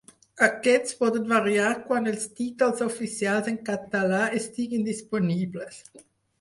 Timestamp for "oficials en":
2.87-3.61